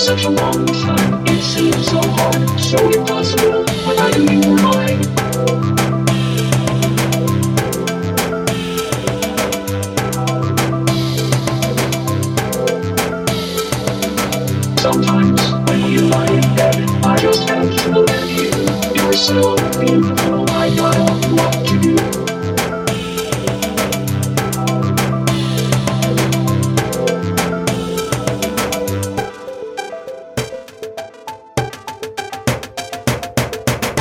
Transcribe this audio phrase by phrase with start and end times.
[0.00, 4.62] such a long time, it seems so hard, so impossible, but I knew you were
[4.62, 5.02] mine.
[14.78, 18.50] Sometimes, when you lie in bed, I just have to look at you.
[18.94, 22.29] You're so beautiful, I know what to do.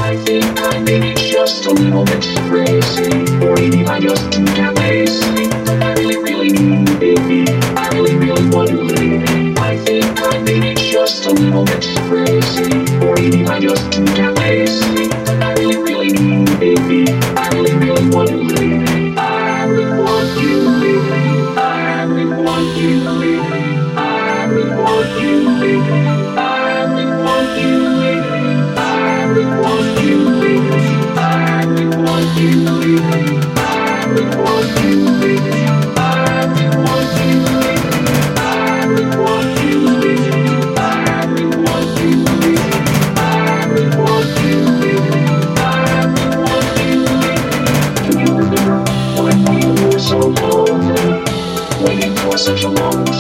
[0.10, 3.12] I think I be just a little bit crazy,
[3.46, 5.52] or maybe I just too damn lazy.
[5.70, 7.46] I really, really need you, baby.
[7.78, 9.54] I really, really want you, baby.
[9.60, 12.72] I think I be just a little bit crazy,
[13.06, 15.12] or maybe I just too damn lazy.
[15.44, 17.06] I really, really need baby.
[17.38, 19.16] I really, want you, baby.
[19.16, 20.59] I really want you,
[52.40, 53.19] such a long time,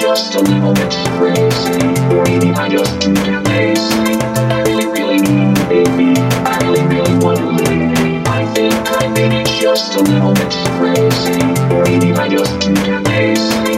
[0.00, 1.78] just a little bit crazy,
[2.22, 3.08] maybe I just
[3.46, 4.14] lazy.
[4.54, 6.14] I really, really need baby.
[6.46, 8.22] I really, really want baby.
[8.26, 8.44] I
[9.60, 11.42] just a little bit crazy,
[11.82, 13.77] maybe I just too damn lazy.